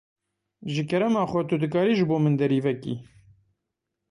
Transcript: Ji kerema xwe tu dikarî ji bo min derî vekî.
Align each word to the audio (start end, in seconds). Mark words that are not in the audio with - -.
Ji 0.73 0.83
kerema 0.89 1.23
xwe 1.31 1.41
tu 1.47 1.55
dikarî 1.63 1.93
ji 1.99 2.05
bo 2.09 2.17
min 2.23 2.33
derî 2.39 2.59
vekî. 2.65 2.95